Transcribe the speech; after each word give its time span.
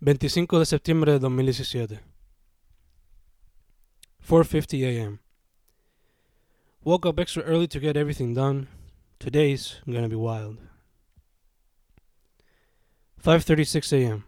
25 0.00 0.58
de 0.60 0.64
septiembre 0.64 1.12
de 1.12 1.18
2017. 1.18 2.00
4:50 4.22 4.84
a.m. 4.84 5.18
Woke 6.84 7.04
up 7.06 7.18
extra 7.18 7.42
early 7.42 7.66
to 7.66 7.80
get 7.80 7.96
everything 7.96 8.32
done. 8.32 8.68
Today's 9.18 9.80
gonna 9.86 10.08
be 10.08 10.14
wild. 10.14 10.58
5:36 13.20 13.92
a.m. 13.92 14.24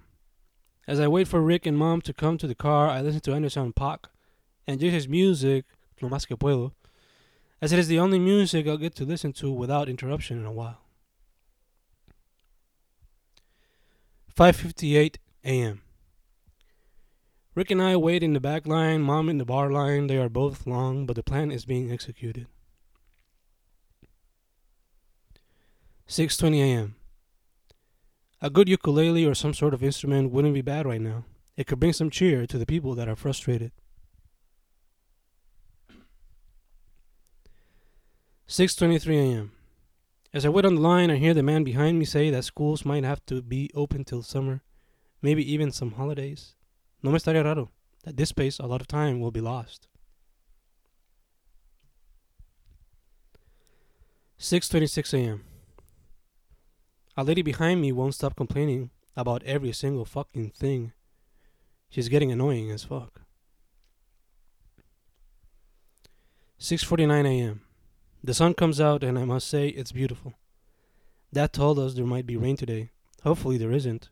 As 0.89 0.99
I 0.99 1.07
wait 1.07 1.29
for 1.29 1.41
Rick 1.41 1.67
and 1.67 1.79
Mom 1.79 2.01
to 2.01 2.13
come 2.13 2.37
to 2.39 2.49
the 2.49 2.57
car, 2.57 2.89
I 2.89 3.01
listen 3.01 3.21
to 3.21 3.35
Anderson 3.35 3.73
Paak 3.73 4.07
and 4.67 4.81
just 4.81 4.93
his 4.93 5.09
music, 5.09 5.67
lo 6.01 6.09
más 6.09 6.27
que 6.27 6.37
puedo, 6.37 6.73
as 7.63 7.73
it 7.73 7.79
is 7.79 7.87
the 7.87 8.01
only 8.01 8.19
music 8.19 8.67
I'll 8.67 8.77
get 8.77 8.97
to 8.97 9.05
listen 9.05 9.33
to 9.35 9.53
without 9.53 9.89
interruption 9.89 10.41
in 10.41 10.47
a 10.47 10.53
while. 10.53 10.79
5:58 14.35 15.19
a.m. 15.45 15.83
Rick 17.55 17.71
and 17.71 17.83
I 17.83 17.97
wait 17.97 18.23
in 18.23 18.33
the 18.33 18.41
back 18.41 18.67
line, 18.67 19.03
Mom 19.03 19.29
in 19.29 19.39
the 19.39 19.45
bar 19.45 19.71
line. 19.71 20.07
They 20.07 20.17
are 20.17 20.29
both 20.29 20.67
long, 20.67 21.05
but 21.05 21.17
the 21.17 21.23
plan 21.23 21.51
is 21.51 21.65
being 21.65 21.91
executed. 21.91 22.47
6:20 26.07 26.61
a.m. 26.61 26.97
A 28.41 28.51
good 28.51 28.69
ukulele 28.69 29.27
or 29.27 29.35
some 29.35 29.53
sort 29.53 29.75
of 29.75 29.83
instrument 29.83 30.31
wouldn't 30.31 30.55
be 30.55 30.63
bad 30.63 30.87
right 30.87 31.01
now. 31.01 31.25
It 31.57 31.67
could 31.67 31.79
bring 31.81 31.93
some 31.93 32.11
cheer 32.11 32.47
to 32.47 32.59
the 32.59 32.67
people 32.67 32.95
that 32.95 33.09
are 33.09 33.17
frustrated. 33.17 33.73
6:23 38.49 39.17
a.m. 39.17 39.53
As 40.33 40.47
I 40.47 40.49
wait 40.49 40.65
on 40.65 40.77
the 40.77 40.81
line, 40.81 41.11
I 41.11 41.17
hear 41.17 41.35
the 41.35 41.43
man 41.43 41.65
behind 41.65 41.99
me 41.99 42.05
say 42.05 42.31
that 42.31 42.45
schools 42.45 42.85
might 42.85 43.05
have 43.05 43.25
to 43.27 43.43
be 43.43 43.71
open 43.75 44.05
till 44.05 44.23
summer, 44.23 44.63
maybe 45.23 45.53
even 45.53 45.71
some 45.71 45.93
holidays. 45.93 46.55
No 47.03 47.11
me 47.11 47.17
estaría 47.17 47.45
raro 47.45 47.71
that 48.05 48.17
this 48.17 48.31
space 48.31 48.59
a 48.59 48.67
lot 48.67 48.81
of 48.81 48.87
time 48.87 49.21
will 49.21 49.31
be 49.31 49.41
lost. 49.41 49.89
6:26 54.39 55.13
a.m. 55.15 55.45
A 57.17 57.25
lady 57.25 57.43
behind 57.43 57.81
me 57.81 57.93
won't 57.93 58.15
stop 58.15 58.35
complaining 58.37 58.91
about 59.15 59.43
every 59.43 59.73
single 59.73 60.07
fucking 60.07 60.51
thing. 60.51 60.93
She's 61.91 62.09
getting 62.09 62.33
annoying 62.33 62.71
as 62.71 62.85
fuck. 62.85 63.21
6:49 66.59 67.27
a.m. 67.27 67.61
The 68.23 68.35
sun 68.35 68.55
comes 68.55 68.81
out 68.81 69.03
and 69.03 69.19
I 69.19 69.25
must 69.25 69.49
say 69.49 69.69
it's 69.69 69.93
beautiful. 69.93 70.35
Dad 71.33 71.53
told 71.53 71.79
us 71.79 71.95
there 71.95 72.07
might 72.07 72.27
be 72.27 72.37
rain 72.37 72.57
today. 72.57 72.91
Hopefully 73.23 73.59
there 73.59 73.73
isn't. 73.73 74.09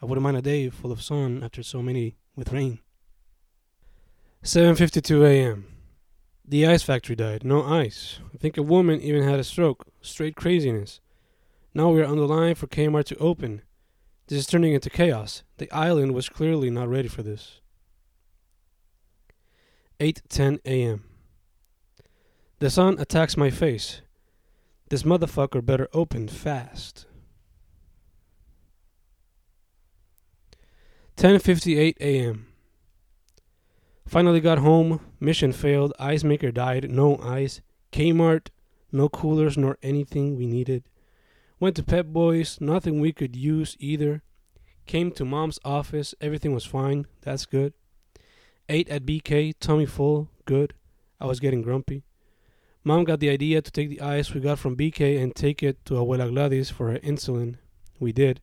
I 0.00 0.06
wouldn't 0.06 0.22
mind 0.22 0.36
a 0.36 0.42
day 0.42 0.70
full 0.70 0.92
of 0.92 1.02
sun 1.02 1.42
after 1.42 1.62
so 1.62 1.82
many 1.82 2.16
with 2.36 2.52
rain. 2.52 2.78
7:52 4.44 5.26
a.m. 5.26 5.66
The 6.44 6.66
ice 6.66 6.82
factory 6.82 7.16
died. 7.16 7.44
No 7.44 7.64
ice. 7.64 8.20
I 8.32 8.38
think 8.38 8.56
a 8.56 8.62
woman 8.62 9.00
even 9.00 9.24
had 9.24 9.40
a 9.40 9.44
stroke. 9.44 9.86
Straight 10.00 10.36
craziness. 10.36 11.00
Now 11.74 11.90
we 11.90 12.00
are 12.00 12.06
on 12.06 12.16
the 12.16 12.26
line 12.26 12.54
for 12.54 12.66
Kmart 12.66 13.04
to 13.06 13.16
open. 13.16 13.62
This 14.28 14.38
is 14.38 14.46
turning 14.46 14.72
into 14.72 14.88
chaos. 14.88 15.42
The 15.58 15.70
island 15.72 16.14
was 16.14 16.28
clearly 16.28 16.70
not 16.70 16.88
ready 16.88 17.08
for 17.08 17.22
this. 17.22 17.60
8:10 20.00 20.60
a.m. 20.64 21.04
The 22.60 22.70
sun 22.70 22.98
attacks 22.98 23.36
my 23.36 23.50
face. 23.50 24.02
This 24.90 25.02
motherfucker 25.02 25.64
better 25.64 25.88
open 25.92 26.28
fast. 26.28 27.06
10:58 31.18 31.96
a.m. 32.00 32.46
Finally 34.06 34.38
got 34.38 34.58
home. 34.58 35.00
Mission 35.18 35.52
failed. 35.52 35.92
Ice 35.98 36.22
maker 36.22 36.52
died. 36.52 36.92
No 36.92 37.18
ice. 37.18 37.60
Kmart. 37.90 38.50
No 38.92 39.08
coolers 39.08 39.58
nor 39.58 39.78
anything 39.82 40.36
we 40.36 40.46
needed. 40.46 40.84
Went 41.58 41.74
to 41.74 41.82
Pep 41.82 42.06
Boys. 42.06 42.60
Nothing 42.60 43.00
we 43.00 43.12
could 43.12 43.34
use 43.34 43.76
either. 43.80 44.22
Came 44.86 45.10
to 45.10 45.24
mom's 45.24 45.58
office. 45.64 46.14
Everything 46.20 46.54
was 46.54 46.64
fine. 46.64 47.08
That's 47.22 47.46
good. 47.46 47.72
Ate 48.68 48.88
at 48.88 49.04
BK. 49.04 49.54
Tummy 49.58 49.86
full. 49.86 50.30
Good. 50.44 50.72
I 51.20 51.26
was 51.26 51.40
getting 51.40 51.62
grumpy. 51.62 52.04
Mom 52.84 53.02
got 53.02 53.18
the 53.18 53.30
idea 53.30 53.60
to 53.60 53.72
take 53.72 53.88
the 53.88 54.00
ice 54.00 54.34
we 54.34 54.40
got 54.40 54.60
from 54.60 54.76
BK 54.76 55.20
and 55.20 55.34
take 55.34 55.64
it 55.64 55.84
to 55.86 55.94
Abuela 55.94 56.30
Gladys 56.30 56.70
for 56.70 56.92
her 56.92 57.00
insulin. 57.00 57.56
We 57.98 58.12
did. 58.12 58.40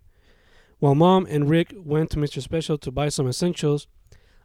While 0.79 0.95
Mom 0.95 1.25
and 1.29 1.49
Rick 1.49 1.73
went 1.75 2.09
to 2.11 2.17
Mr. 2.17 2.41
Special 2.41 2.77
to 2.79 2.91
buy 2.91 3.09
some 3.09 3.27
essentials, 3.27 3.87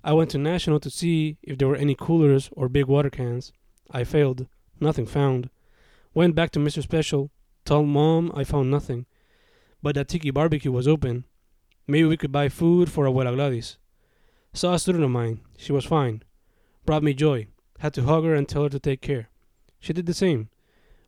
I 0.04 0.12
went 0.12 0.30
to 0.30 0.38
National 0.38 0.80
to 0.80 0.90
see 0.90 1.36
if 1.42 1.58
there 1.58 1.68
were 1.68 1.76
any 1.76 1.94
coolers 1.94 2.48
or 2.52 2.68
big 2.68 2.86
water 2.86 3.10
cans. 3.10 3.52
I 3.90 4.04
failed. 4.04 4.46
Nothing 4.78 5.06
found. 5.06 5.50
Went 6.14 6.34
back 6.34 6.50
to 6.52 6.60
Mr. 6.60 6.82
Special. 6.82 7.30
Told 7.64 7.88
Mom 7.88 8.32
I 8.34 8.44
found 8.44 8.70
nothing. 8.70 9.06
But 9.82 9.94
that 9.96 10.08
Tiki 10.08 10.30
barbecue 10.30 10.72
was 10.72 10.88
open. 10.88 11.24
Maybe 11.86 12.06
we 12.06 12.16
could 12.16 12.32
buy 12.32 12.48
food 12.48 12.90
for 12.90 13.06
Abuela 13.06 13.34
Gladys. 13.34 13.76
Saw 14.52 14.74
a 14.74 14.78
student 14.78 15.04
of 15.04 15.10
mine. 15.10 15.40
She 15.58 15.72
was 15.72 15.84
fine. 15.84 16.22
Brought 16.86 17.02
me 17.02 17.12
joy. 17.12 17.48
Had 17.80 17.94
to 17.94 18.04
hug 18.04 18.24
her 18.24 18.34
and 18.34 18.48
tell 18.48 18.62
her 18.62 18.68
to 18.68 18.78
take 18.78 19.00
care. 19.00 19.28
She 19.80 19.92
did 19.92 20.06
the 20.06 20.14
same. 20.14 20.48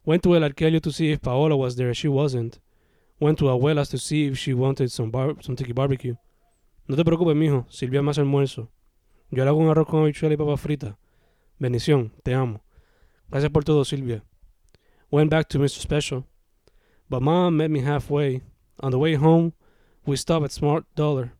Went 0.04 0.22
to 0.24 0.34
El 0.34 0.42
Arquelio 0.42 0.80
to 0.82 0.92
see 0.92 1.12
if 1.12 1.22
Paola 1.22 1.56
was 1.56 1.76
there. 1.76 1.94
She 1.94 2.08
wasn't. 2.08 2.58
Went 3.22 3.38
to 3.38 3.44
Abuela's 3.44 3.88
to 3.90 3.98
see 3.98 4.26
if 4.26 4.36
she 4.36 4.52
wanted 4.52 4.90
some 4.90 5.12
bar 5.12 5.36
some 5.42 5.54
tiki 5.54 5.72
barbecue. 5.72 6.16
No 6.88 6.96
te 6.96 7.04
preocupes, 7.04 7.36
mijo. 7.36 7.66
Silvia 7.70 8.02
más 8.02 8.18
almuerzo. 8.18 8.66
Yo 9.30 9.44
le 9.44 9.50
hago 9.50 9.60
un 9.60 9.68
arroz 9.68 9.86
con 9.86 10.02
habichuela 10.02 10.32
y 10.32 10.36
papa 10.36 10.56
frita. 10.56 10.96
Bendición. 11.60 12.10
Te 12.24 12.34
amo. 12.34 12.64
Gracias 13.30 13.52
por 13.52 13.62
todo, 13.62 13.84
Silvia. 13.84 14.24
Went 15.12 15.30
back 15.30 15.48
to 15.50 15.60
Mr. 15.60 15.78
Special. 15.78 16.26
But 17.08 17.22
Mom 17.22 17.56
met 17.56 17.70
me 17.70 17.82
halfway. 17.82 18.40
On 18.80 18.90
the 18.90 18.98
way 18.98 19.14
home, 19.14 19.52
we 20.04 20.16
stopped 20.16 20.44
at 20.44 20.50
Smart 20.50 20.84
Dollar 20.96 21.34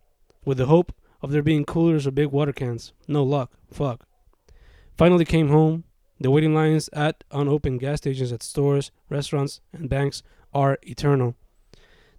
with 0.44 0.59
the 0.59 0.66
hope 0.66 0.92
of 1.21 1.32
there 1.32 1.42
being 1.42 1.65
coolers 1.65 2.06
or 2.06 2.12
big 2.12 2.28
water 2.28 2.53
cans. 2.53 2.92
No 3.09 3.25
luck. 3.25 3.50
Fuck. 3.72 4.06
Finally 4.97 5.25
came 5.25 5.48
home. 5.48 5.82
The 6.21 6.31
waiting 6.31 6.54
lines 6.54 6.88
at 6.92 7.25
unopened 7.32 7.81
gas 7.81 7.98
stations 7.98 8.31
at 8.31 8.44
stores, 8.44 8.92
restaurants, 9.10 9.60
and 9.72 9.88
banks 9.88 10.22
are 10.54 10.78
eternal. 10.82 11.34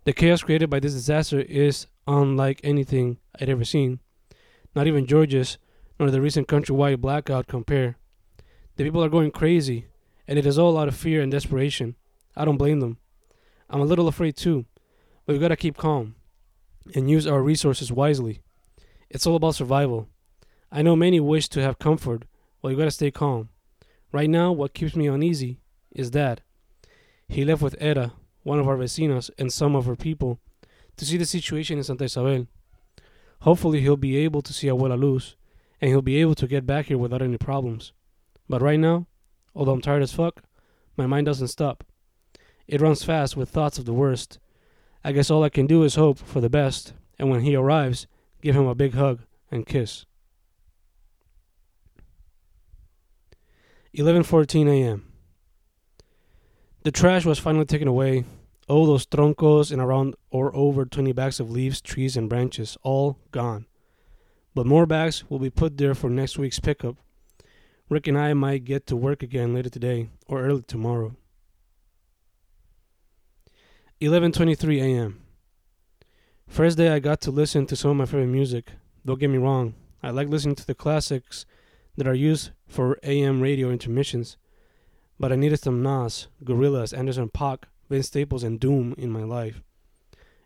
The 0.05 0.11
chaos 0.11 0.43
created 0.43 0.69
by 0.69 0.81
this 0.81 0.93
disaster 0.93 1.39
is 1.39 1.87
unlike 2.07 2.59
anything 2.61 3.19
I'd 3.39 3.47
ever 3.47 3.63
seen. 3.63 4.01
Not 4.75 4.85
even 4.85 5.05
Georges 5.05 5.57
nor 5.97 6.11
the 6.11 6.19
recent 6.19 6.49
countrywide 6.49 6.99
blackout 6.99 7.47
compare. 7.47 7.95
The 8.75 8.83
people 8.83 9.01
are 9.01 9.09
going 9.09 9.31
crazy, 9.31 9.85
and 10.27 10.37
it 10.37 10.45
is 10.45 10.59
all 10.59 10.77
out 10.77 10.89
of 10.89 10.95
fear 10.95 11.21
and 11.21 11.31
desperation. 11.31 11.95
I 12.35 12.43
don't 12.43 12.57
blame 12.57 12.81
them. 12.81 12.97
I'm 13.69 13.79
a 13.79 13.85
little 13.85 14.09
afraid 14.09 14.35
too, 14.35 14.65
but 15.25 15.33
we 15.33 15.39
gotta 15.39 15.55
keep 15.55 15.77
calm 15.77 16.15
and 16.93 17.09
use 17.09 17.25
our 17.25 17.41
resources 17.41 17.89
wisely. 17.89 18.41
It's 19.09 19.25
all 19.25 19.37
about 19.37 19.55
survival. 19.55 20.09
I 20.69 20.81
know 20.81 20.97
many 20.97 21.21
wish 21.21 21.47
to 21.49 21.61
have 21.61 21.79
comfort, 21.79 22.25
but 22.61 22.69
you 22.69 22.77
gotta 22.77 22.91
stay 22.91 23.11
calm. 23.11 23.47
Right 24.11 24.29
now, 24.29 24.51
what 24.51 24.73
keeps 24.73 24.97
me 24.97 25.07
uneasy 25.07 25.59
is 25.91 26.09
Dad. 26.09 26.41
He 27.29 27.45
left 27.45 27.61
with 27.61 27.77
Era, 27.79 28.11
one 28.43 28.59
of 28.59 28.67
our 28.67 28.77
vecinos, 28.77 29.29
and 29.37 29.51
some 29.51 29.75
of 29.75 29.85
her 29.85 29.95
people 29.95 30.39
to 30.97 31.05
see 31.05 31.17
the 31.17 31.25
situation 31.25 31.77
in 31.77 31.83
Santa 31.83 32.05
Isabel. 32.05 32.47
Hopefully, 33.41 33.81
he'll 33.81 33.97
be 33.97 34.17
able 34.17 34.41
to 34.41 34.53
see 34.53 34.67
Abuela 34.67 35.01
Luz, 35.01 35.35
and 35.81 35.89
he'll 35.89 36.01
be 36.01 36.21
able 36.21 36.35
to 36.35 36.47
get 36.47 36.65
back 36.65 36.85
here 36.85 36.97
without 36.97 37.21
any 37.21 37.37
problems. 37.37 37.91
But 38.47 38.61
right 38.61 38.79
now, 38.79 39.07
although 39.55 39.73
I'm 39.73 39.81
tired 39.81 40.03
as 40.03 40.13
fuck, 40.13 40.43
my 40.95 41.07
mind 41.07 41.25
doesn't 41.25 41.47
stop. 41.47 41.83
It 42.67 42.81
runs 42.81 43.03
fast 43.03 43.35
with 43.35 43.49
thoughts 43.49 43.77
of 43.77 43.85
the 43.85 43.93
worst. 43.93 44.39
I 45.03 45.11
guess 45.11 45.29
all 45.29 45.43
I 45.43 45.49
can 45.49 45.67
do 45.67 45.83
is 45.83 45.95
hope 45.95 46.17
for 46.19 46.39
the 46.39 46.49
best, 46.49 46.93
and 47.19 47.29
when 47.29 47.41
he 47.41 47.55
arrives, 47.55 48.07
give 48.41 48.55
him 48.55 48.67
a 48.67 48.75
big 48.75 48.93
hug 48.93 49.21
and 49.51 49.65
kiss. 49.65 50.05
11:14 53.95 54.67
a.m. 54.69 55.12
The 56.83 56.91
trash 56.91 57.25
was 57.25 57.39
finally 57.39 57.65
taken 57.65 57.87
away. 57.87 58.25
All 58.67 58.85
those 58.85 59.05
troncos 59.05 59.71
and 59.71 59.81
around 59.81 60.15
or 60.31 60.53
over 60.55 60.85
20 60.85 61.13
bags 61.13 61.39
of 61.39 61.49
leaves, 61.49 61.81
trees, 61.81 62.17
and 62.17 62.29
branches, 62.29 62.77
all 62.83 63.17
gone. 63.31 63.67
But 64.53 64.65
more 64.65 64.85
bags 64.85 65.23
will 65.29 65.39
be 65.39 65.49
put 65.49 65.77
there 65.77 65.95
for 65.95 66.09
next 66.09 66.37
week's 66.37 66.59
pickup. 66.59 66.97
Rick 67.89 68.07
and 68.07 68.17
I 68.17 68.33
might 68.33 68.65
get 68.65 68.85
to 68.87 68.95
work 68.95 69.23
again 69.23 69.53
later 69.53 69.69
today 69.69 70.09
or 70.27 70.41
early 70.41 70.63
tomorrow. 70.63 71.15
11:23 74.01 74.81
a.m. 74.81 75.21
First 76.47 76.77
day 76.77 76.89
I 76.89 76.99
got 76.99 77.21
to 77.21 77.31
listen 77.31 77.65
to 77.67 77.75
some 77.75 77.91
of 77.91 77.97
my 77.97 78.05
favorite 78.05 78.27
music. 78.27 78.71
Don't 79.05 79.19
get 79.19 79.29
me 79.29 79.37
wrong, 79.37 79.75
I 80.01 80.09
like 80.09 80.27
listening 80.27 80.55
to 80.55 80.67
the 80.67 80.75
classics 80.75 81.45
that 81.95 82.07
are 82.07 82.13
used 82.13 82.51
for 82.67 82.99
AM 83.03 83.39
radio 83.39 83.69
intermissions, 83.69 84.35
but 85.19 85.31
I 85.31 85.35
needed 85.35 85.59
some 85.59 85.81
Nas, 85.81 86.27
Gorillaz, 86.43 86.97
Anderson 86.97 87.29
Paak, 87.29 87.63
Vince 87.89 88.07
Staples, 88.07 88.43
and 88.43 88.59
Doom 88.59 88.95
in 88.97 89.09
my 89.11 89.23
life. 89.23 89.61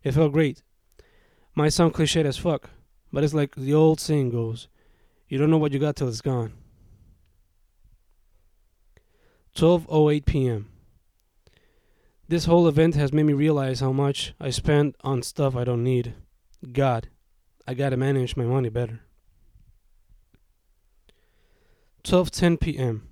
It 0.04 0.14
felt 0.14 0.34
great. 0.34 0.62
Might 1.56 1.74
sound 1.74 1.94
cliched 1.94 2.26
as 2.26 2.38
fuck, 2.38 2.70
But 3.12 3.24
it's 3.24 3.34
like 3.34 3.56
the 3.56 3.74
old 3.74 4.00
saying 4.00 4.32
goes 4.32 4.68
you 5.28 5.38
don't 5.38 5.50
know 5.50 5.58
what 5.58 5.74
you 5.74 5.80
got 5.80 5.96
till 5.96 6.08
it's 6.08 6.22
gone. 6.22 6.54
12:08 9.56 10.26
p.m. 10.26 10.70
This 12.30 12.46
whole 12.46 12.68
event 12.68 12.96
has 12.96 13.12
made 13.12 13.24
me 13.24 13.34
realize 13.34 13.80
how 13.80 13.92
much 13.92 14.34
I 14.40 14.52
spend 14.52 14.96
on 15.04 15.24
stuff 15.24 15.56
I 15.56 15.64
don't 15.64 15.84
need. 15.84 16.14
God, 16.72 17.10
I 17.68 17.74
got 17.74 17.90
to 17.90 17.98
manage 17.98 18.38
my 18.38 18.44
money 18.44 18.70
better. 18.70 19.02
12:10 22.04 22.60
p.m. 22.60 23.10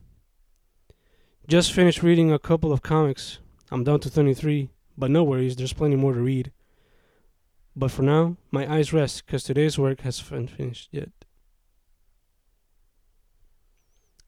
Just 1.47 1.73
finished 1.73 2.01
reading 2.01 2.31
a 2.31 2.39
couple 2.39 2.73
of 2.73 2.81
comics. 2.81 3.37
I'm 3.69 3.83
down 3.83 3.99
to 3.99 4.09
23, 4.09 4.71
but 4.97 5.11
no 5.11 5.23
worries, 5.23 5.55
there's 5.55 5.73
plenty 5.73 5.95
more 5.95 6.15
to 6.15 6.19
read. 6.19 6.51
But 7.75 7.91
for 7.91 8.01
now, 8.01 8.37
my 8.49 8.67
eyes 8.67 8.91
rest 8.91 9.27
cuz 9.27 9.43
today's 9.43 9.77
work 9.77 10.01
hasn't 10.01 10.49
finished 10.49 10.89
yet. 10.91 11.11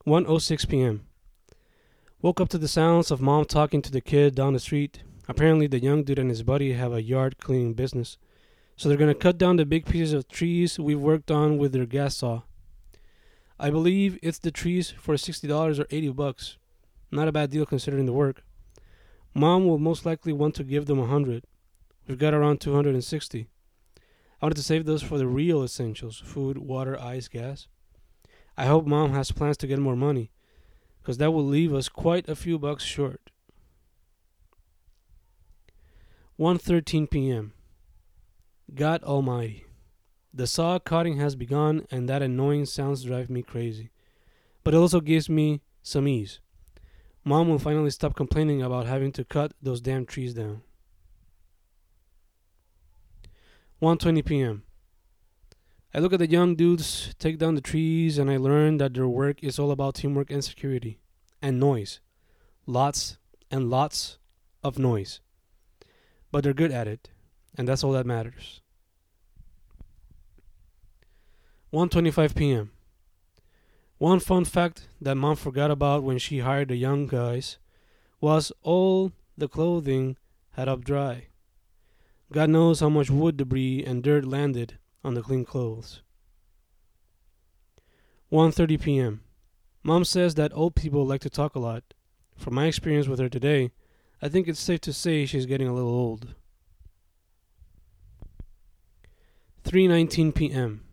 1:06 0.06 0.70
p.m. 0.70 1.08
Woke 2.22 2.40
up 2.40 2.50
to 2.50 2.60
the 2.60 2.68
sounds 2.68 3.10
of 3.10 3.20
mom 3.20 3.46
talking 3.46 3.82
to 3.82 3.92
the 3.92 4.00
kid 4.00 4.36
down 4.36 4.54
the 4.54 4.60
street. 4.60 5.02
Apparently, 5.28 5.66
the 5.66 5.82
young 5.82 6.04
dude 6.04 6.20
and 6.20 6.30
his 6.30 6.44
buddy 6.44 6.74
have 6.74 6.94
a 6.94 7.02
yard 7.02 7.40
cleaning 7.40 7.74
business. 7.74 8.20
So 8.76 8.88
they're 8.88 8.98
going 8.98 9.16
to 9.16 9.20
cut 9.20 9.40
down 9.40 9.56
the 9.56 9.66
big 9.66 9.88
pieces 9.88 10.14
of 10.14 10.28
trees 10.28 10.78
we've 10.80 11.00
worked 11.00 11.32
on 11.32 11.58
with 11.58 11.72
their 11.72 11.88
gas 11.88 12.18
saw. 12.18 12.44
I 13.60 13.72
believe 13.72 14.20
it's 14.22 14.38
the 14.38 14.52
trees 14.52 14.92
for 14.92 15.16
$60 15.16 15.80
or 15.80 15.88
80 15.90 16.10
bucks. 16.10 16.58
Not 17.12 17.28
a 17.28 17.32
bad 17.32 17.50
deal 17.50 17.66
considering 17.66 18.06
the 18.06 18.14
work. 18.14 18.44
Mom 19.34 19.66
will 19.66 19.78
most 19.78 20.06
likely 20.06 20.34
want 20.34 20.56
to 20.56 20.64
give 20.64 20.86
them 20.86 20.98
a 20.98 21.02
100. 21.02 21.46
We've 22.08 22.18
got 22.18 22.34
around 22.34 22.60
260. 22.60 23.48
I 24.40 24.46
wanted 24.46 24.56
to 24.56 24.64
save 24.64 24.86
those 24.86 25.04
for 25.04 25.18
the 25.18 25.28
real 25.28 25.64
essentials 25.64 26.20
food, 26.20 26.58
water, 26.58 27.00
ice, 27.00 27.28
gas. 27.28 27.68
I 28.58 28.66
hope 28.66 28.86
mom 28.86 29.14
has 29.14 29.32
plans 29.32 29.58
to 29.58 29.68
get 29.68 29.80
more 29.80 29.96
money 29.96 30.32
because 31.02 31.18
that 31.18 31.32
will 31.32 31.46
leave 31.46 31.74
us 31.74 31.90
quite 31.90 32.28
a 32.28 32.36
few 32.36 32.60
bucks 32.60 32.84
short. 32.84 33.32
1:13 36.40 37.10
p.m. 37.10 37.54
God 38.74 39.04
Almighty. 39.04 39.66
The 40.34 40.46
saw 40.46 40.78
cutting 40.78 41.18
has 41.18 41.36
begun 41.36 41.88
and 41.90 42.08
that 42.08 42.22
annoying 42.22 42.66
sounds 42.66 43.04
drive 43.04 43.30
me 43.30 43.42
crazy. 43.42 43.90
But 44.64 44.74
it 44.74 44.78
also 44.78 45.00
gives 45.00 45.30
me 45.30 45.62
some 45.82 46.08
ease. 46.08 46.40
Mom 47.28 47.50
will 47.50 47.60
finally 47.60 47.90
stop 47.90 48.16
complaining 48.16 48.62
about 48.62 48.86
having 48.86 49.12
to 49.12 49.26
cut 49.26 49.52
those 49.62 49.82
damn 49.82 50.06
trees 50.06 50.34
down. 50.34 50.62
1:20 53.82 54.24
p.m. 54.24 54.64
I 55.94 56.00
look 56.00 56.14
at 56.14 56.20
the 56.20 56.30
young 56.30 56.56
dudes 56.56 57.14
take 57.20 57.38
down 57.38 57.56
the 57.56 57.62
trees 57.62 58.18
and 58.18 58.32
I 58.32 58.38
learn 58.38 58.78
that 58.78 58.94
their 58.94 59.10
work 59.10 59.44
is 59.44 59.60
all 59.60 59.72
about 59.72 59.96
teamwork 59.96 60.32
and 60.32 60.42
security 60.42 61.02
and 61.42 61.60
noise. 61.60 62.00
Lots 62.66 63.18
and 63.52 63.70
lots 63.70 64.20
of 64.64 64.80
noise. 64.80 65.20
But 66.32 66.46
they're 66.46 66.54
good 66.54 66.72
at 66.72 66.88
it, 66.88 67.10
and 67.58 67.68
that's 67.68 67.84
all 67.84 67.92
that 67.92 68.06
matters. 68.06 68.62
1:25 71.74 72.36
p.m. 72.36 72.72
One 73.98 74.20
fun 74.20 74.46
fact 74.46 74.90
that 75.02 75.16
mom 75.16 75.36
forgot 75.36 75.72
about 75.72 76.04
when 76.04 76.20
she 76.20 76.40
hired 76.40 76.68
the 76.68 76.76
young 76.76 77.08
guys 77.08 77.58
was 78.22 78.52
all 78.62 79.12
the 79.36 79.48
clothing 79.48 80.18
had 80.52 80.68
up 80.68 80.84
dry. 80.84 81.28
God 82.32 82.50
knows 82.50 82.80
how 82.80 82.90
much 82.90 83.10
wood 83.10 83.38
debris 83.38 83.84
and 83.86 84.04
dirt 84.04 84.26
landed 84.26 84.78
on 85.04 85.16
the 85.16 85.24
clean 85.24 85.46
clothes. 85.46 86.02
1:30 88.32 88.82
p.m. 88.82 89.22
Mom 89.84 90.04
says 90.04 90.36
that 90.36 90.52
old 90.54 90.76
people 90.76 91.06
like 91.06 91.22
to 91.22 91.30
talk 91.30 91.56
a 91.56 91.60
lot. 91.60 91.94
From 92.36 92.54
my 92.54 92.66
experience 92.66 93.08
with 93.08 93.20
her 93.20 93.30
today, 93.30 93.72
I 94.22 94.30
think 94.30 94.48
it's 94.48 94.60
safe 94.60 94.82
to 94.82 94.94
say 94.94 95.26
she's 95.26 95.46
getting 95.46 95.68
a 95.68 95.74
little 95.74 95.90
old. 95.90 96.36
3:19 99.64 100.36
p.m. 100.36 100.87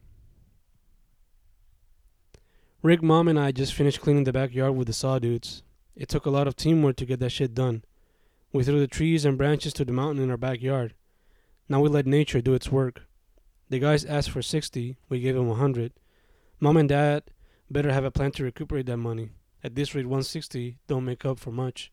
Rick, 2.84 3.02
mom, 3.02 3.28
and 3.28 3.40
I 3.40 3.50
just 3.50 3.72
finished 3.72 4.02
cleaning 4.02 4.24
the 4.24 4.32
backyard 4.34 4.76
with 4.76 4.88
the 4.88 4.92
saw 4.92 5.18
dudes. 5.18 5.62
It 5.96 6.06
took 6.06 6.26
a 6.26 6.30
lot 6.30 6.46
of 6.46 6.54
teamwork 6.54 6.96
to 6.96 7.06
get 7.06 7.18
that 7.20 7.30
shit 7.30 7.54
done. 7.54 7.82
We 8.52 8.62
threw 8.62 8.78
the 8.78 8.86
trees 8.86 9.24
and 9.24 9.38
branches 9.38 9.72
to 9.72 9.86
the 9.86 9.92
mountain 9.94 10.22
in 10.22 10.30
our 10.30 10.36
backyard. 10.36 10.92
Now 11.66 11.80
we 11.80 11.88
let 11.88 12.06
nature 12.06 12.42
do 12.42 12.52
its 12.52 12.70
work. 12.70 13.04
The 13.70 13.78
guys 13.78 14.04
asked 14.04 14.28
for 14.28 14.42
60, 14.42 14.98
we 15.08 15.20
gave 15.20 15.34
them 15.34 15.48
100. 15.48 15.94
Mom 16.60 16.76
and 16.76 16.86
dad 16.86 17.22
better 17.70 17.90
have 17.90 18.04
a 18.04 18.10
plan 18.10 18.32
to 18.32 18.44
recuperate 18.44 18.84
that 18.84 18.98
money. 18.98 19.30
At 19.62 19.76
this 19.76 19.94
rate, 19.94 20.04
160 20.04 20.76
don't 20.86 21.06
make 21.06 21.24
up 21.24 21.38
for 21.38 21.52
much. 21.52 21.90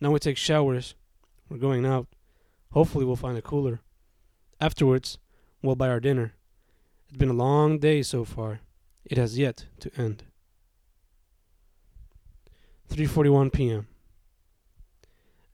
Now 0.00 0.12
we 0.12 0.18
take 0.18 0.38
showers. 0.38 0.94
We're 1.50 1.58
going 1.58 1.84
out. 1.84 2.06
Hopefully, 2.70 3.04
we'll 3.04 3.16
find 3.16 3.36
a 3.36 3.42
cooler. 3.42 3.80
Afterwards, 4.62 5.18
we'll 5.60 5.76
buy 5.76 5.90
our 5.90 6.00
dinner. 6.00 6.32
It's 7.06 7.18
been 7.18 7.28
a 7.28 7.34
long 7.34 7.78
day 7.78 8.02
so 8.02 8.24
far. 8.24 8.60
It 9.06 9.18
has 9.18 9.38
yet 9.38 9.66
to 9.80 9.90
end. 9.96 10.24
3:41 12.90 13.52
p.m. 13.52 13.86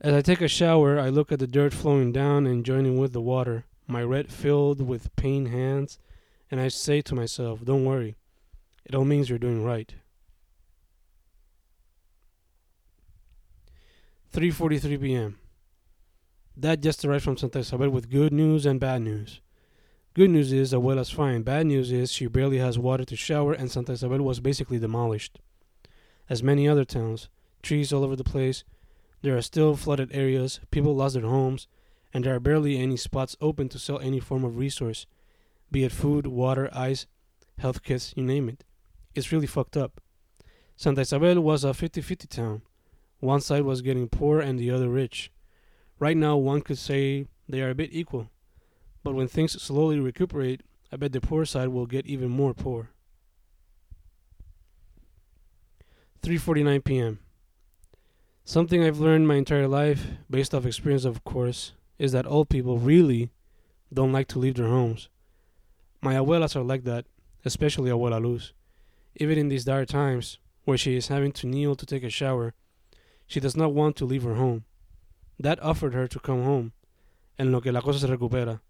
As 0.00 0.14
I 0.14 0.22
take 0.22 0.40
a 0.40 0.48
shower, 0.48 0.98
I 0.98 1.10
look 1.10 1.30
at 1.30 1.38
the 1.38 1.46
dirt 1.46 1.74
flowing 1.74 2.12
down 2.12 2.46
and 2.46 2.64
joining 2.64 2.98
with 2.98 3.12
the 3.12 3.20
water, 3.20 3.66
my 3.86 4.02
red 4.02 4.32
filled 4.32 4.80
with 4.80 5.14
pain 5.16 5.46
hands, 5.46 5.98
and 6.50 6.60
I 6.60 6.68
say 6.68 7.02
to 7.02 7.14
myself, 7.14 7.62
"Don't 7.62 7.84
worry. 7.84 8.16
It 8.86 8.94
all 8.94 9.04
means 9.04 9.28
you're 9.28 9.38
doing 9.38 9.62
right." 9.62 9.94
3:43 14.32 14.98
p.m. 14.98 15.38
Dad 16.58 16.82
just 16.82 17.04
arrived 17.04 17.24
from 17.24 17.36
Santa 17.36 17.58
Isabel 17.58 17.90
with 17.90 18.10
good 18.10 18.32
news 18.32 18.64
and 18.64 18.80
bad 18.80 19.02
news. 19.02 19.40
Good 20.14 20.28
news 20.28 20.52
is 20.52 20.74
Abuela's 20.74 21.08
fine. 21.08 21.40
Bad 21.40 21.68
news 21.68 21.90
is 21.90 22.12
she 22.12 22.26
barely 22.26 22.58
has 22.58 22.78
water 22.78 23.02
to 23.02 23.16
shower, 23.16 23.54
and 23.54 23.70
Santa 23.70 23.92
Isabel 23.92 24.20
was 24.20 24.40
basically 24.40 24.78
demolished. 24.78 25.38
As 26.28 26.42
many 26.42 26.68
other 26.68 26.84
towns, 26.84 27.30
trees 27.62 27.94
all 27.94 28.04
over 28.04 28.14
the 28.14 28.22
place. 28.22 28.62
There 29.22 29.34
are 29.34 29.40
still 29.40 29.74
flooded 29.74 30.14
areas, 30.14 30.60
people 30.70 30.94
lost 30.94 31.14
their 31.14 31.22
homes, 31.22 31.66
and 32.12 32.24
there 32.24 32.34
are 32.34 32.40
barely 32.40 32.76
any 32.76 32.98
spots 32.98 33.38
open 33.40 33.70
to 33.70 33.78
sell 33.78 34.00
any 34.00 34.20
form 34.20 34.44
of 34.44 34.58
resource, 34.58 35.06
be 35.70 35.82
it 35.82 35.92
food, 35.92 36.26
water, 36.26 36.68
ice, 36.74 37.06
health 37.56 37.82
kits, 37.82 38.12
you 38.14 38.22
name 38.22 38.50
it. 38.50 38.64
It's 39.14 39.32
really 39.32 39.46
fucked 39.46 39.78
up. 39.78 39.98
Santa 40.76 41.00
Isabel 41.00 41.40
was 41.40 41.64
a 41.64 41.72
50 41.72 42.02
50 42.02 42.26
town. 42.26 42.60
One 43.20 43.40
side 43.40 43.62
was 43.62 43.80
getting 43.80 44.10
poor 44.10 44.40
and 44.40 44.58
the 44.58 44.72
other 44.72 44.90
rich. 44.90 45.32
Right 45.98 46.18
now, 46.18 46.36
one 46.36 46.60
could 46.60 46.76
say 46.76 47.28
they 47.48 47.62
are 47.62 47.70
a 47.70 47.74
bit 47.74 47.94
equal. 47.94 48.28
But 49.02 49.14
when 49.14 49.28
things 49.28 49.60
slowly 49.60 49.98
recuperate, 49.98 50.62
I 50.92 50.96
bet 50.96 51.12
the 51.12 51.20
poor 51.20 51.44
side 51.44 51.68
will 51.68 51.86
get 51.86 52.06
even 52.06 52.28
more 52.30 52.54
poor. 52.54 52.90
3:49 56.22 56.84
p.m. 56.84 57.18
Something 58.44 58.84
I've 58.84 59.00
learned 59.00 59.26
my 59.26 59.36
entire 59.36 59.66
life, 59.66 60.06
based 60.30 60.54
off 60.54 60.66
experience 60.66 61.04
of 61.04 61.24
course, 61.24 61.72
is 61.98 62.12
that 62.12 62.26
old 62.26 62.48
people 62.48 62.78
really 62.78 63.30
don't 63.92 64.12
like 64.12 64.28
to 64.28 64.38
leave 64.38 64.54
their 64.54 64.68
homes. 64.68 65.08
My 66.00 66.14
abuelas 66.14 66.54
are 66.54 66.62
like 66.62 66.84
that, 66.84 67.06
especially 67.44 67.90
abuela 67.90 68.22
Luz. 68.22 68.52
Even 69.16 69.38
in 69.38 69.48
these 69.48 69.64
dire 69.64 69.86
times, 69.86 70.38
where 70.64 70.78
she 70.78 70.96
is 70.96 71.08
having 71.08 71.32
to 71.32 71.46
kneel 71.46 71.74
to 71.74 71.86
take 71.86 72.04
a 72.04 72.10
shower, 72.10 72.54
she 73.26 73.40
does 73.40 73.56
not 73.56 73.74
want 73.74 73.96
to 73.96 74.04
leave 74.04 74.22
her 74.22 74.34
home. 74.34 74.64
Dad 75.40 75.58
offered 75.60 75.94
her 75.94 76.06
to 76.06 76.20
come 76.20 76.44
home, 76.44 76.72
en 77.38 77.50
lo 77.50 77.60
que 77.60 77.72
la 77.72 77.80
cosa 77.80 77.98
se 77.98 78.06
recupera 78.06 78.60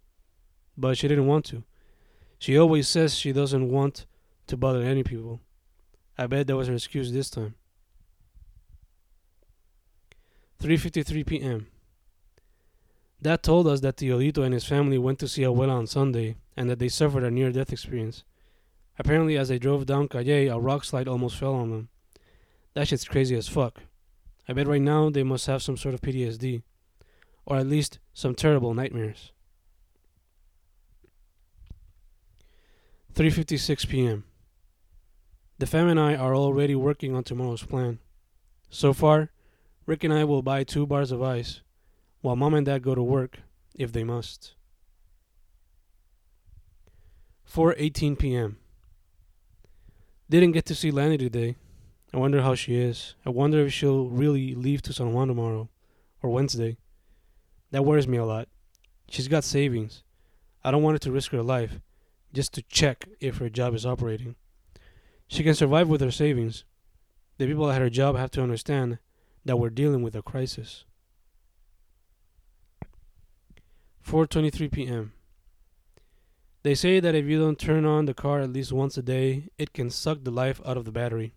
but 0.77 0.97
she 0.97 1.07
didn't 1.07 1.27
want 1.27 1.45
to. 1.45 1.63
She 2.39 2.57
always 2.57 2.87
says 2.87 3.15
she 3.15 3.31
doesn't 3.31 3.69
want 3.69 4.05
to 4.47 4.57
bother 4.57 4.81
any 4.81 5.03
people. 5.03 5.39
I 6.17 6.27
bet 6.27 6.47
that 6.47 6.55
was 6.55 6.67
her 6.67 6.73
excuse 6.73 7.11
this 7.11 7.29
time. 7.29 7.55
3:53 10.61 11.25
p.m. 11.25 11.67
Dad 13.21 13.43
told 13.43 13.67
us 13.67 13.81
that 13.81 13.97
Teodito 13.97 14.43
and 14.43 14.53
his 14.53 14.65
family 14.65 14.97
went 14.97 15.19
to 15.19 15.27
see 15.27 15.41
Abuela 15.41 15.71
on 15.71 15.87
Sunday 15.87 16.37
and 16.55 16.69
that 16.69 16.79
they 16.79 16.89
suffered 16.89 17.23
a 17.23 17.31
near-death 17.31 17.71
experience. 17.71 18.23
Apparently, 18.97 19.37
as 19.37 19.49
they 19.49 19.59
drove 19.59 19.85
down 19.85 20.07
Calle, 20.07 20.47
a 20.47 20.59
rock 20.59 20.83
slide 20.83 21.07
almost 21.07 21.37
fell 21.37 21.55
on 21.55 21.71
them. 21.71 21.89
That 22.73 22.87
shit's 22.87 23.07
crazy 23.07 23.35
as 23.35 23.47
fuck. 23.47 23.79
I 24.47 24.53
bet 24.53 24.67
right 24.67 24.81
now 24.81 25.09
they 25.09 25.23
must 25.23 25.47
have 25.47 25.61
some 25.61 25.77
sort 25.77 25.95
of 25.95 26.01
PTSD, 26.01 26.63
or 27.45 27.57
at 27.57 27.67
least 27.67 27.99
some 28.13 28.35
terrible 28.35 28.73
nightmares. 28.73 29.32
3:56 33.15 33.87
p.m. 33.87 34.23
The 35.59 35.67
fam 35.67 35.87
and 35.87 35.99
I 35.99 36.15
are 36.15 36.35
already 36.35 36.73
working 36.73 37.15
on 37.15 37.23
tomorrow's 37.23 37.61
plan. 37.61 37.99
So 38.71 38.91
far, 38.91 39.29
Rick 39.85 40.03
and 40.03 40.11
I 40.11 40.23
will 40.23 40.41
buy 40.41 40.63
two 40.63 40.87
bars 40.87 41.11
of 41.11 41.21
ice, 41.21 41.61
while 42.21 42.35
mom 42.35 42.55
and 42.55 42.65
dad 42.65 42.81
go 42.81 42.95
to 42.95 43.03
work 43.03 43.41
if 43.75 43.91
they 43.91 44.03
must. 44.03 44.55
4:18 47.47 48.17
p.m. 48.17 48.57
Didn't 50.27 50.53
get 50.53 50.65
to 50.65 50.73
see 50.73 50.89
Lanny 50.89 51.19
today. 51.19 51.55
I 52.15 52.17
wonder 52.17 52.41
how 52.41 52.55
she 52.55 52.77
is. 52.77 53.13
I 53.23 53.29
wonder 53.29 53.63
if 53.63 53.71
she'll 53.71 54.09
really 54.09 54.55
leave 54.55 54.81
to 54.83 54.93
San 54.93 55.13
Juan 55.13 55.27
tomorrow 55.27 55.69
or 56.23 56.31
Wednesday. 56.31 56.77
That 57.69 57.85
worries 57.85 58.07
me 58.07 58.17
a 58.17 58.25
lot. 58.25 58.47
She's 59.07 59.27
got 59.27 59.43
savings. 59.43 60.01
I 60.63 60.71
don't 60.71 60.81
want 60.81 60.95
her 60.95 60.99
to 60.99 61.11
risk 61.11 61.31
her 61.31 61.43
life 61.43 61.79
just 62.33 62.53
to 62.53 62.61
check 62.63 63.07
if 63.19 63.37
her 63.37 63.49
job 63.49 63.73
is 63.73 63.85
operating. 63.85 64.35
She 65.27 65.43
can 65.43 65.55
survive 65.55 65.87
with 65.87 66.01
her 66.01 66.11
savings. 66.11 66.65
The 67.37 67.47
people 67.47 67.71
at 67.71 67.81
her 67.81 67.89
job 67.89 68.15
have 68.17 68.31
to 68.31 68.43
understand 68.43 68.99
that 69.45 69.57
we're 69.57 69.69
dealing 69.69 70.01
with 70.01 70.15
a 70.15 70.21
crisis. 70.21 70.85
4:23 74.05 74.71
p.m. 74.71 75.13
They 76.63 76.75
say 76.75 76.99
that 76.99 77.15
if 77.15 77.25
you 77.25 77.39
don't 77.39 77.59
turn 77.59 77.85
on 77.85 78.05
the 78.05 78.13
car 78.13 78.39
at 78.39 78.53
least 78.53 78.71
once 78.71 78.97
a 78.97 79.01
day, 79.01 79.49
it 79.57 79.73
can 79.73 79.89
suck 79.89 80.23
the 80.23 80.31
life 80.31 80.61
out 80.65 80.77
of 80.77 80.85
the 80.85 80.91
battery. 80.91 81.33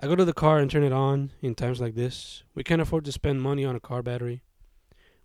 I 0.00 0.06
go 0.06 0.14
to 0.14 0.24
the 0.24 0.32
car 0.32 0.58
and 0.58 0.70
turn 0.70 0.84
it 0.84 0.92
on 0.92 1.32
in 1.42 1.54
times 1.54 1.80
like 1.80 1.94
this. 1.94 2.42
We 2.54 2.62
can't 2.62 2.80
afford 2.80 3.04
to 3.06 3.12
spend 3.12 3.42
money 3.42 3.64
on 3.64 3.74
a 3.74 3.80
car 3.80 4.02
battery 4.02 4.42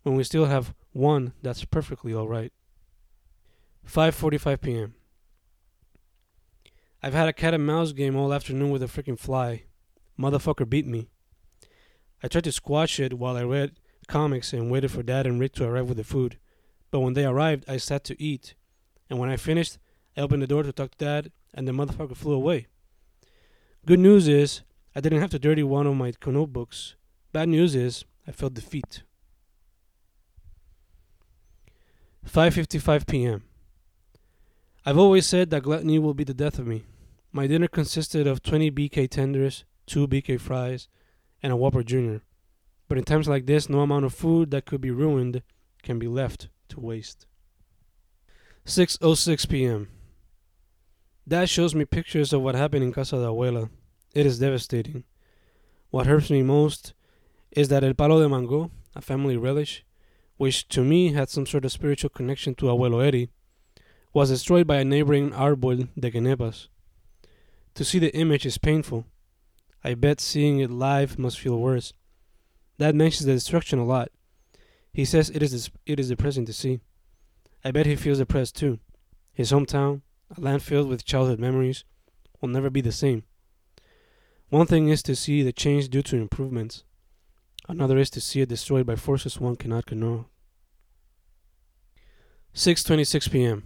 when 0.02 0.16
we 0.16 0.24
still 0.24 0.46
have 0.46 0.74
one 0.92 1.34
that's 1.42 1.66
perfectly 1.66 2.14
all 2.14 2.28
right. 2.28 2.52
5:45 3.88 4.62
p.m. 4.62 4.96
I've 7.02 7.14
had 7.14 7.28
a 7.28 7.34
cat 7.34 7.54
and 7.54 7.66
mouse 7.66 7.92
game 7.92 8.16
all 8.16 8.34
afternoon 8.34 8.70
with 8.70 8.82
a 8.82 8.88
freaking 8.88 9.20
fly. 9.20 9.64
Motherfucker 10.18 10.70
beat 10.70 10.88
me. 10.88 11.10
I 12.24 12.28
tried 12.28 12.46
to 12.46 12.52
squash 12.52 13.00
it 13.00 13.18
while 13.20 13.36
I 13.36 13.44
read 13.44 13.78
comics 14.08 14.54
and 14.54 14.72
waited 14.72 14.92
for 14.92 15.04
Dad 15.04 15.26
and 15.26 15.40
Rick 15.40 15.54
to 15.56 15.66
arrive 15.66 15.88
with 15.88 15.98
the 15.98 16.04
food. 16.04 16.38
But 16.92 17.02
when 17.02 17.14
they 17.14 17.26
arrived, 17.26 17.66
I 17.68 17.78
sat 17.78 18.04
to 18.06 18.22
eat. 18.22 18.56
And 19.10 19.20
when 19.20 19.30
I 19.30 19.36
finished, 19.36 19.78
I 20.16 20.22
opened 20.22 20.42
the 20.42 20.48
door 20.48 20.64
to 20.64 20.72
talk 20.72 20.92
to 20.92 20.98
Dad, 21.06 21.32
and 21.54 21.68
the 21.68 21.72
motherfucker 21.72 22.16
flew 22.16 22.34
away. 22.34 22.68
Good 23.86 24.00
news 24.00 24.28
is, 24.28 24.62
I 24.96 25.02
didn't 25.02 25.20
have 25.20 25.32
to 25.32 25.40
dirty 25.40 25.64
one 25.64 25.88
of 25.88 25.96
my 25.96 26.14
notebooks. 26.26 26.96
Bad 27.32 27.50
news 27.50 27.76
is, 27.76 28.06
I 28.28 28.32
felt 28.32 28.54
defeat. 28.54 29.04
5:55 32.26 33.08
p.m. 33.08 33.44
I've 34.86 34.98
always 34.98 35.26
said 35.26 35.50
that 35.50 35.64
gluttony 35.64 35.98
will 35.98 36.14
be 36.14 36.26
the 36.26 36.34
death 36.34 36.60
of 36.60 36.68
me. 36.68 36.84
My 37.32 37.48
dinner 37.48 37.70
consisted 37.70 38.28
of 38.28 38.44
20 38.44 38.70
BK 38.72 39.10
tenders, 39.10 39.64
2 39.88 40.08
BK 40.08 40.40
fries, 40.40 40.90
and 41.42 41.54
a 41.54 41.56
Whopper 41.56 41.84
Jr. 41.84 42.18
But 42.90 42.98
in 42.98 43.06
times 43.06 43.30
like 43.30 43.46
this, 43.46 43.70
no 43.70 43.80
amount 43.80 44.04
of 44.04 44.14
food 44.14 44.52
that 44.52 44.66
could 44.66 44.82
be 44.82 44.92
ruined 44.92 45.42
can 45.84 46.00
be 46.00 46.08
left 46.08 46.50
to 46.70 46.82
waste. 46.82 47.26
6:06 48.66 49.50
p.m. 49.50 49.88
Dad 51.26 51.50
shows 51.50 51.74
me 51.74 51.86
pictures 51.86 52.34
of 52.34 52.42
what 52.42 52.56
happened 52.56 52.84
in 52.84 52.92
Casa 52.92 53.16
de 53.16 53.24
Abuela. 53.24 53.70
It 54.14 54.26
is 54.26 54.40
devastating. 54.40 55.06
What 55.92 56.08
hurts 56.08 56.30
me 56.30 56.44
most 56.44 56.94
is 57.52 57.70
that 57.70 57.84
El 57.84 57.94
Palo 57.94 58.22
de 58.22 58.28
Mango, 58.28 58.72
a 58.96 59.02
family 59.02 59.38
relish, 59.38 59.86
which 60.36 60.68
to 60.70 60.84
me 60.84 61.14
had 61.14 61.30
some 61.30 61.46
sort 61.46 61.64
of 61.64 61.72
spiritual 61.72 62.10
connection 62.10 62.54
to 62.56 62.66
Abuelo 62.66 63.06
Eddie, 63.06 63.30
was 64.14 64.30
destroyed 64.30 64.68
by 64.68 64.78
a 64.78 64.86
neighboring 64.86 65.32
árbol 65.32 65.90
de 66.00 66.12
Quenepas. 66.12 66.68
To 67.76 67.84
see 67.84 67.98
the 67.98 68.16
image 68.16 68.46
is 68.46 68.60
painful. 68.60 69.06
I 69.84 69.96
bet 69.96 70.22
seeing 70.22 70.60
it 70.60 70.70
live 70.70 71.18
must 71.18 71.40
feel 71.40 71.60
worse. 71.60 71.94
Dad 72.78 72.96
mentions 72.96 73.26
the 73.26 73.34
destruction 73.34 73.80
a 73.80 73.86
lot. 73.86 74.10
He 74.94 75.06
says 75.06 75.32
it 75.32 75.42
is 75.42 75.72
it 75.86 76.00
is 76.00 76.10
depressing 76.10 76.46
to 76.46 76.54
see. 76.54 76.80
I 77.66 77.72
bet 77.72 77.88
he 77.88 77.96
feels 77.96 78.20
depressed 78.20 78.56
too. 78.56 78.80
His 79.34 79.52
hometown, 79.52 80.02
a 80.36 80.40
land 80.40 80.62
filled 80.62 80.90
with 80.90 81.06
childhood 81.06 81.40
memories, 81.40 81.84
will 82.40 82.50
never 82.50 82.70
be 82.70 82.82
the 82.82 82.92
same. 82.92 83.24
One 84.50 84.68
thing 84.68 84.90
is 84.90 85.02
to 85.04 85.16
see 85.16 85.42
the 85.42 85.52
change 85.52 85.90
due 85.90 86.04
to 86.04 86.18
improvements. 86.18 86.84
Another 87.68 87.98
is 87.98 88.12
to 88.12 88.22
see 88.22 88.42
it 88.42 88.50
destroyed 88.50 88.86
by 88.86 88.96
forces 88.96 89.40
one 89.40 89.56
cannot 89.56 89.88
control. 89.88 90.28
6:26 92.54 93.32
p.m. 93.32 93.64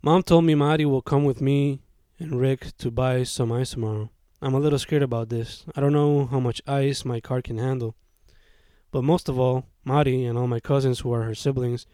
Mom 0.00 0.22
told 0.22 0.44
me 0.44 0.54
Mari 0.54 0.84
will 0.84 1.02
come 1.02 1.24
with 1.24 1.40
me 1.40 1.80
and 2.20 2.40
Rick 2.40 2.76
to 2.78 2.90
buy 2.90 3.24
some 3.24 3.50
ice 3.50 3.72
tomorrow. 3.72 4.10
I'm 4.40 4.54
a 4.54 4.60
little 4.60 4.78
scared 4.78 5.02
about 5.02 5.28
this. 5.28 5.64
I 5.74 5.80
don't 5.80 5.92
know 5.92 6.26
how 6.26 6.38
much 6.38 6.62
ice 6.68 7.04
my 7.04 7.18
car 7.18 7.42
can 7.42 7.58
handle. 7.58 7.96
But 8.92 9.02
most 9.02 9.28
of 9.28 9.40
all, 9.40 9.66
Mari 9.84 10.24
and 10.24 10.38
all 10.38 10.46
my 10.46 10.60
cousins 10.60 11.00
who 11.00 11.12
are 11.12 11.24
her 11.24 11.34
siblings 11.34 11.86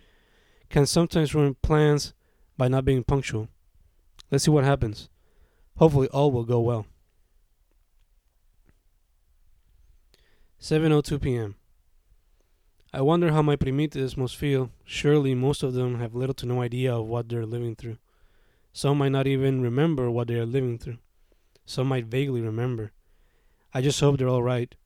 can 0.69 0.85
sometimes 0.85 1.35
ruin 1.35 1.57
plans 1.63 2.13
by 2.59 2.69
not 2.69 2.85
being 2.85 3.05
punctual. 3.05 3.49
Let's 4.31 4.45
see 4.45 4.51
what 4.51 4.65
happens. 4.65 5.09
Hopefully 5.77 6.09
all 6.09 6.31
will 6.31 6.45
go 6.45 6.61
well. 6.61 6.87
7:02 10.61 11.21
p.m. 11.23 11.57
I 12.95 13.01
wonder 13.01 13.33
how 13.33 13.43
my 13.43 13.57
primites 13.57 14.17
must 14.17 14.37
feel. 14.37 14.71
Surely 14.85 15.35
most 15.35 15.65
of 15.65 15.75
them 15.75 15.99
have 15.99 16.15
little 16.15 16.35
to 16.35 16.47
no 16.47 16.63
idea 16.63 16.95
of 16.95 17.07
what 17.07 17.29
they're 17.29 17.45
living 17.45 17.75
through. 17.75 17.99
Some 18.73 18.99
might 18.99 19.11
not 19.11 19.27
even 19.27 19.61
remember 19.61 20.09
what 20.13 20.29
they 20.29 20.37
are 20.37 20.47
living 20.47 20.79
through. 20.79 20.99
Some 21.67 21.89
might 21.89 22.07
vaguely 22.07 22.41
remember. 22.41 22.93
I 23.75 23.83
just 23.83 23.99
hope 23.99 24.19
they're 24.19 24.29
all 24.29 24.45
right. 24.45 24.77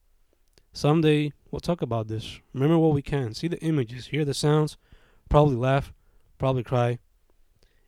Someday 0.72 1.34
we'll 1.50 1.60
talk 1.60 1.82
about 1.82 2.08
this. 2.08 2.40
Remember 2.54 2.78
what 2.78 2.94
we 2.94 3.02
can. 3.02 3.34
See 3.34 3.46
the 3.46 3.60
images, 3.60 4.06
hear 4.06 4.24
the 4.24 4.32
sounds, 4.32 4.78
probably 5.28 5.56
laugh, 5.56 5.92
probably 6.38 6.62
cry. 6.64 7.00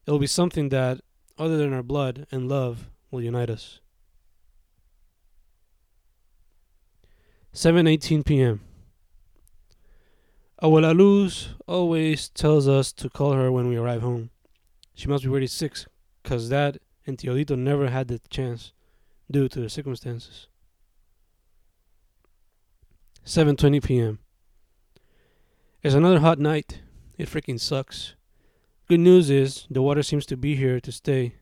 It'll 0.06 0.18
be 0.18 0.26
something 0.26 0.68
that, 0.68 1.00
other 1.38 1.56
than 1.56 1.72
our 1.72 1.82
blood 1.82 2.26
and 2.30 2.46
love, 2.46 2.90
will 3.10 3.22
unite 3.22 3.48
us. 3.48 3.80
7:18 7.54 8.22
p.m. 8.26 8.60
Abuela 10.62 10.94
Luz 10.94 11.54
always 11.66 12.28
tells 12.28 12.68
us 12.68 12.92
to 12.92 13.08
call 13.08 13.32
her 13.32 13.50
when 13.50 13.68
we 13.68 13.76
arrive 13.76 14.02
home. 14.02 14.28
She 14.94 15.08
must 15.08 15.24
be 15.24 15.30
really 15.30 15.46
sick, 15.46 15.74
cause 16.22 16.50
Dad 16.50 16.80
and 17.06 17.16
Teodito 17.16 17.56
never 17.56 17.88
had 17.88 18.08
the 18.08 18.20
chance 18.28 18.72
due 19.30 19.48
to 19.48 19.60
the 19.60 19.70
circumstances. 19.70 20.48
7:20 23.24 23.82
p.m. 23.82 24.18
It's 25.82 25.94
another 25.94 26.18
hot 26.20 26.38
night. 26.38 26.82
It 27.16 27.30
freaking 27.30 27.58
sucks. 27.58 28.14
Good 28.86 29.00
news 29.00 29.30
is 29.30 29.66
the 29.70 29.80
water 29.80 30.02
seems 30.02 30.26
to 30.26 30.36
be 30.36 30.56
here 30.56 30.78
to 30.80 30.92
stay. 30.92 31.36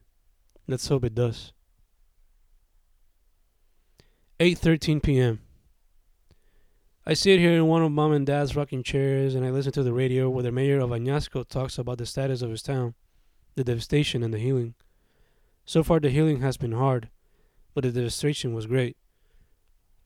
Let's 0.68 0.86
hope 0.86 1.04
it 1.04 1.16
does. 1.16 1.52
8:13 4.38 5.02
p.m. 5.02 5.40
I 7.10 7.14
sit 7.14 7.38
here 7.38 7.54
in 7.54 7.66
one 7.66 7.82
of 7.82 7.90
mom 7.90 8.12
and 8.12 8.26
dad's 8.26 8.54
rocking 8.54 8.82
chairs 8.82 9.34
and 9.34 9.42
I 9.42 9.48
listen 9.48 9.72
to 9.72 9.82
the 9.82 9.94
radio 9.94 10.28
where 10.28 10.42
the 10.42 10.52
mayor 10.52 10.78
of 10.78 10.90
Añasco 10.90 11.48
talks 11.48 11.78
about 11.78 11.96
the 11.96 12.04
status 12.04 12.42
of 12.42 12.50
his 12.50 12.60
town, 12.60 12.92
the 13.54 13.64
devastation 13.64 14.22
and 14.22 14.34
the 14.34 14.38
healing. 14.38 14.74
So 15.64 15.82
far 15.82 16.00
the 16.00 16.10
healing 16.10 16.42
has 16.42 16.58
been 16.58 16.72
hard, 16.72 17.08
but 17.72 17.84
the 17.84 17.92
devastation 17.92 18.52
was 18.52 18.66
great. 18.66 18.98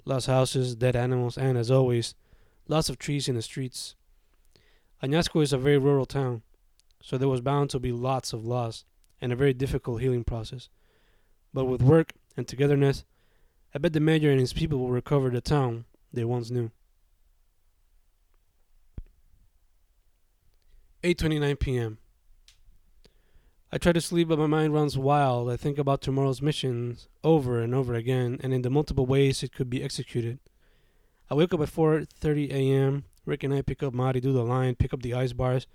Lost 0.04 0.28
houses, 0.28 0.76
dead 0.76 0.94
animals, 0.94 1.37
and 1.37 1.59
as 1.59 1.73
always, 1.73 2.14
lots 2.68 2.88
of 2.88 3.00
trees 3.00 3.26
in 3.26 3.35
the 3.35 3.42
streets. 3.42 3.97
Añasco 5.02 5.42
is 5.42 5.52
a 5.52 5.59
very 5.59 5.78
rural 5.78 6.06
town, 6.06 6.42
so 7.02 7.18
there 7.18 7.26
was 7.26 7.40
bound 7.40 7.71
to 7.71 7.80
be 7.80 7.90
lots 7.90 8.32
of 8.32 8.44
loss 8.44 8.85
and 9.21 9.32
a 9.32 9.37
very 9.37 9.52
difficult 9.52 10.00
healing 10.00 10.23
process. 10.23 10.68
But 11.52 11.64
with 11.64 11.82
work 11.82 12.12
and 12.37 12.47
togetherness, 12.47 13.02
I 13.75 13.78
bet 13.78 13.92
the 13.92 13.99
mayor 13.99 14.30
and 14.30 14.38
his 14.38 14.52
people 14.52 14.78
will 14.78 14.90
recover 14.90 15.30
the 15.30 15.40
town 15.40 15.85
they 16.12 16.25
once 16.25 16.52
knew. 16.52 16.71
8:29 21.02 21.59
p.m. 21.59 21.99
I 23.73 23.78
try 23.78 23.90
to 23.92 24.00
sleep, 24.00 24.28
but 24.28 24.38
my 24.38 24.47
mind 24.47 24.73
runs 24.73 24.97
wild. 24.97 25.50
I 25.50 25.56
think 25.56 25.76
about 25.76 26.00
tomorrow's 26.00 26.40
missions 26.40 27.09
over 27.25 27.61
and 27.61 27.75
over 27.75 27.94
again, 27.94 28.38
and 28.40 28.54
in 28.54 28.62
the 28.62 28.71
multiple 28.71 29.04
ways 29.04 29.42
it 29.42 29.52
could 29.52 29.68
be 29.68 29.82
executed. 29.82 30.38
I 31.28 31.35
wake 31.35 31.52
up 31.52 31.61
at 31.61 31.71
4:30 31.71 32.52
a.m. 32.52 33.04
Rick 33.26 33.42
and 33.42 33.52
I 33.52 33.62
pick 33.62 33.82
up 33.82 33.92
Mari, 33.92 34.21
do 34.21 34.32
the 34.32 34.44
line, 34.44 34.76
pick 34.76 34.94
up 34.94 35.02
the 35.02 35.14
ice 35.14 35.32
bars, 35.32 35.66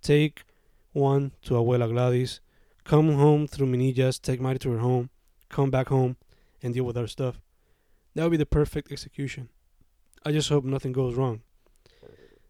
take 0.00 0.44
one 0.92 1.32
to 1.42 1.54
Abuela 1.54 1.90
Gladys, 1.90 2.40
come 2.84 3.12
home 3.12 3.46
through 3.46 3.66
Minillas, 3.66 4.20
take 4.20 4.40
Mari 4.40 4.58
to 4.60 4.70
her 4.70 4.78
home, 4.78 5.10
come 5.50 5.70
back 5.70 5.88
home, 5.88 6.16
and 6.62 6.72
deal 6.72 6.84
with 6.84 6.96
our 6.96 7.06
stuff. 7.06 7.42
That 8.14 8.22
would 8.22 8.30
be 8.30 8.36
the 8.38 8.46
perfect 8.46 8.90
execution. 8.90 9.50
I 10.24 10.32
just 10.32 10.48
hope 10.48 10.64
nothing 10.64 10.92
goes 10.92 11.14
wrong. 11.14 11.42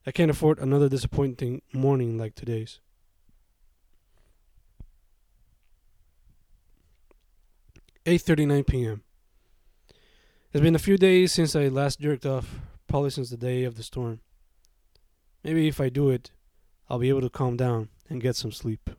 I 0.04 0.10
can't 0.10 0.30
afford 0.30 0.58
another 0.58 0.88
disappointing 0.88 1.62
morning 1.72 2.18
like 2.18 2.34
today's. 2.34 2.80
Eight 8.04 8.22
thirty 8.22 8.44
nine 8.44 8.64
PM. 8.64 9.02
It's 10.52 10.60
been 10.60 10.74
a 10.74 10.80
few 10.80 10.98
days 10.98 11.30
since 11.30 11.54
I 11.54 11.68
last 11.68 12.00
jerked 12.00 12.26
off, 12.26 12.58
probably 12.88 13.10
since 13.10 13.30
the 13.30 13.36
day 13.36 13.62
of 13.62 13.76
the 13.76 13.84
storm. 13.84 14.20
Maybe 15.44 15.68
if 15.68 15.80
I 15.80 15.88
do 15.88 16.10
it, 16.10 16.32
I'll 16.90 16.98
be 16.98 17.08
able 17.08 17.20
to 17.20 17.30
calm 17.30 17.56
down 17.56 17.88
and 18.10 18.20
get 18.20 18.34
some 18.34 18.50
sleep. 18.50 18.90